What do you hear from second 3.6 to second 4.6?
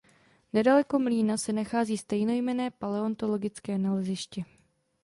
naleziště.